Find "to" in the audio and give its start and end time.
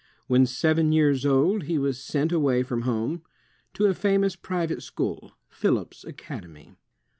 3.75-3.85